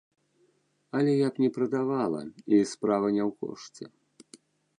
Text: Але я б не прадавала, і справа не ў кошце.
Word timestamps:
Але 0.99 1.13
я 1.17 1.29
б 1.35 1.43
не 1.43 1.49
прадавала, 1.57 2.21
і 2.59 2.63
справа 2.73 3.07
не 3.19 3.23
ў 3.29 3.31
кошце. 3.45 3.85